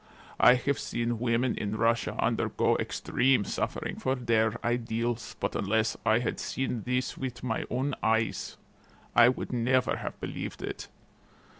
I 0.39 0.55
have 0.55 0.79
seen 0.79 1.19
women 1.19 1.55
in 1.55 1.75
Russia 1.77 2.15
undergo 2.17 2.75
extreme 2.77 3.45
suffering 3.45 3.97
for 3.99 4.15
their 4.15 4.55
ideals, 4.65 5.35
but 5.39 5.55
unless 5.55 5.95
I 6.03 6.17
had 6.17 6.39
seen 6.39 6.81
this 6.87 7.19
with 7.19 7.43
my 7.43 7.65
own 7.69 7.93
eyes 8.01 8.57
I 9.15 9.27
never 9.29 9.89
would 9.91 9.99
have 9.99 10.19
believed 10.19 10.63
it. 10.63 10.87